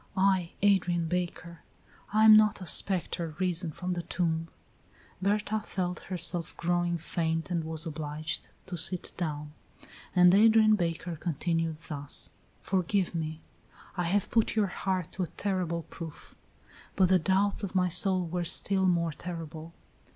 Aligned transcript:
"I, 0.17 0.53
Adrian 0.63 1.05
Baker. 1.07 1.59
I 2.11 2.25
am 2.25 2.35
not 2.35 2.59
a 2.59 2.65
spectre 2.65 3.35
risen 3.37 3.71
from 3.71 3.91
the 3.91 4.01
tomb." 4.01 4.47
Berta 5.21 5.59
felt 5.59 5.99
herself 6.09 6.57
growing 6.57 6.97
faint 6.97 7.51
and 7.51 7.63
was 7.63 7.85
obliged 7.85 8.49
to 8.65 8.77
sit 8.77 9.11
down; 9.15 9.51
and 10.15 10.33
Adrian 10.33 10.75
Baker 10.75 11.15
continued 11.17 11.75
thus: 11.75 12.31
"Forgive 12.61 13.13
me. 13.13 13.41
I 13.95 14.05
have 14.05 14.31
put 14.31 14.55
your 14.55 14.65
heart 14.73 15.11
to 15.11 15.21
a 15.21 15.27
terrible 15.37 15.83
proof, 15.83 16.33
but 16.95 17.09
the 17.09 17.19
doubts 17.19 17.61
of 17.63 17.75
my 17.75 17.87
soul 17.87 18.25
were 18.25 18.43
still 18.43 18.87
more 18.87 19.11
terrible. 19.13 19.71